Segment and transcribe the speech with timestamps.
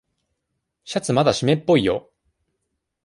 [0.83, 2.09] シャツまだしめっぽいよ。